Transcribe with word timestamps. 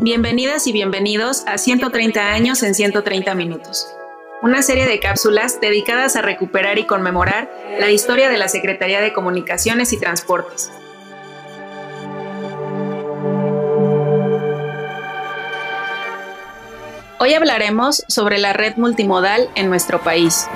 Bienvenidas 0.00 0.66
y 0.66 0.72
bienvenidos 0.72 1.44
a 1.46 1.56
130 1.56 2.20
años 2.20 2.62
en 2.62 2.74
130 2.74 3.34
minutos, 3.34 3.88
una 4.42 4.60
serie 4.60 4.86
de 4.86 5.00
cápsulas 5.00 5.58
dedicadas 5.58 6.16
a 6.16 6.22
recuperar 6.22 6.78
y 6.78 6.84
conmemorar 6.84 7.50
la 7.80 7.90
historia 7.90 8.28
de 8.28 8.36
la 8.36 8.48
Secretaría 8.48 9.00
de 9.00 9.14
Comunicaciones 9.14 9.94
y 9.94 9.98
Transportes. 9.98 10.70
Hoy 17.18 17.32
hablaremos 17.32 18.04
sobre 18.06 18.36
la 18.36 18.52
red 18.52 18.76
multimodal 18.76 19.48
en 19.54 19.70
nuestro 19.70 20.02
país. 20.02 20.46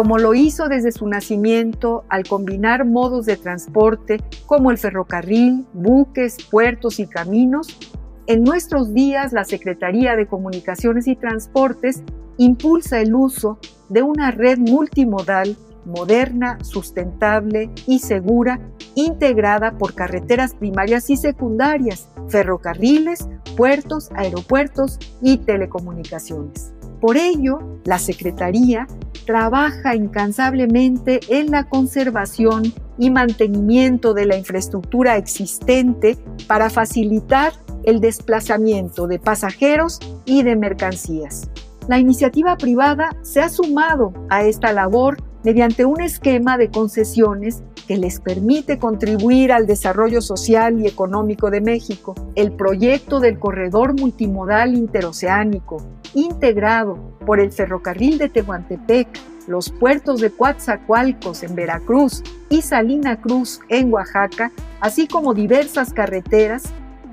Como 0.00 0.16
lo 0.16 0.32
hizo 0.32 0.70
desde 0.70 0.92
su 0.92 1.06
nacimiento 1.06 2.04
al 2.08 2.26
combinar 2.26 2.86
modos 2.86 3.26
de 3.26 3.36
transporte 3.36 4.18
como 4.46 4.70
el 4.70 4.78
ferrocarril, 4.78 5.66
buques, 5.74 6.38
puertos 6.50 6.98
y 7.00 7.06
caminos, 7.06 7.78
en 8.26 8.42
nuestros 8.42 8.94
días 8.94 9.34
la 9.34 9.44
Secretaría 9.44 10.16
de 10.16 10.26
Comunicaciones 10.26 11.06
y 11.06 11.16
Transportes 11.16 12.02
impulsa 12.38 12.98
el 13.02 13.14
uso 13.14 13.58
de 13.90 14.00
una 14.00 14.30
red 14.30 14.56
multimodal 14.56 15.58
moderna, 15.84 16.56
sustentable 16.62 17.70
y 17.86 17.98
segura, 17.98 18.58
integrada 18.94 19.76
por 19.76 19.94
carreteras 19.94 20.54
primarias 20.54 21.10
y 21.10 21.18
secundarias, 21.18 22.08
ferrocarriles, 22.28 23.28
puertos, 23.54 24.08
aeropuertos 24.14 24.98
y 25.20 25.36
telecomunicaciones. 25.36 26.72
Por 27.02 27.18
ello, 27.18 27.80
la 27.84 27.98
Secretaría 27.98 28.86
trabaja 29.30 29.94
incansablemente 29.94 31.20
en 31.28 31.52
la 31.52 31.68
conservación 31.68 32.74
y 32.98 33.10
mantenimiento 33.10 34.12
de 34.12 34.26
la 34.26 34.36
infraestructura 34.36 35.16
existente 35.18 36.18
para 36.48 36.68
facilitar 36.68 37.52
el 37.84 38.00
desplazamiento 38.00 39.06
de 39.06 39.20
pasajeros 39.20 40.00
y 40.24 40.42
de 40.42 40.56
mercancías. 40.56 41.48
La 41.86 42.00
iniciativa 42.00 42.56
privada 42.56 43.10
se 43.22 43.40
ha 43.40 43.48
sumado 43.48 44.12
a 44.30 44.42
esta 44.42 44.72
labor 44.72 45.18
mediante 45.44 45.84
un 45.84 46.00
esquema 46.00 46.58
de 46.58 46.70
concesiones 46.70 47.62
que 47.86 47.96
les 47.96 48.20
permite 48.20 48.78
contribuir 48.78 49.52
al 49.52 49.66
desarrollo 49.66 50.20
social 50.20 50.80
y 50.80 50.86
económico 50.86 51.50
de 51.50 51.60
México. 51.60 52.14
El 52.34 52.52
proyecto 52.52 53.20
del 53.20 53.38
corredor 53.38 53.98
multimodal 53.98 54.74
interoceánico, 54.74 55.82
integrado 56.14 56.98
por 57.26 57.40
el 57.40 57.52
ferrocarril 57.52 58.18
de 58.18 58.28
Tehuantepec, 58.28 59.08
los 59.46 59.70
puertos 59.70 60.20
de 60.20 60.30
Coatzacoalcos 60.30 61.42
en 61.42 61.54
Veracruz 61.54 62.22
y 62.48 62.62
Salina 62.62 63.20
Cruz 63.20 63.60
en 63.68 63.92
Oaxaca, 63.92 64.52
así 64.80 65.08
como 65.08 65.34
diversas 65.34 65.92
carreteras, 65.92 66.64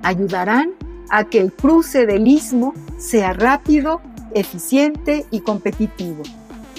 ayudarán 0.03 0.73
a 1.09 1.23
que 1.23 1.39
el 1.39 1.53
cruce 1.53 2.05
del 2.05 2.27
istmo 2.27 2.73
sea 2.97 3.33
rápido, 3.33 4.01
eficiente 4.33 5.25
y 5.31 5.39
competitivo. 5.39 6.23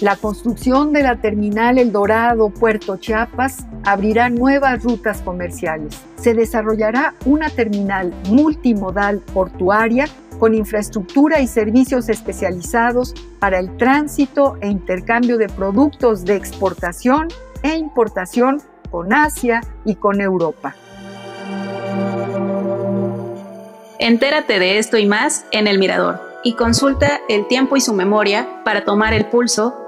La 0.00 0.14
construcción 0.14 0.92
de 0.92 1.02
la 1.02 1.16
terminal 1.16 1.77
El 1.77 1.91
Dorado 1.91 2.50
Puerto 2.50 2.98
Chiapas 2.98 3.66
abrirá 3.82 4.30
nuevas 4.30 4.84
rutas 4.84 5.22
comerciales. 5.22 6.00
Se 6.14 6.34
desarrollará 6.34 7.14
una 7.24 7.50
terminal 7.50 8.14
multimodal 8.28 9.18
portuaria 9.34 10.06
con 10.38 10.55
infraestructura 10.55 11.40
y 11.40 11.48
servicios 11.48 12.08
especializados 12.08 13.12
para 13.40 13.58
el 13.58 13.77
tránsito 13.77 14.56
e 14.60 14.68
intercambio 14.68 15.36
de 15.36 15.48
productos 15.48 16.24
de 16.24 16.36
exportación 16.36 17.27
e 17.64 17.77
importación 17.77 18.62
con 18.92 19.12
Asia 19.12 19.62
y 19.84 19.96
con 19.96 20.20
Europa. 20.20 20.77
Entérate 23.98 24.60
de 24.60 24.78
esto 24.78 24.96
y 24.96 25.06
más 25.06 25.44
en 25.50 25.66
El 25.66 25.80
Mirador 25.80 26.20
y 26.44 26.55
consulta 26.55 27.20
el 27.28 27.48
tiempo 27.48 27.77
y 27.77 27.80
su 27.80 27.92
memoria 27.94 28.62
para 28.64 28.84
tomar 28.84 29.12
el 29.12 29.27
pulso 29.27 29.87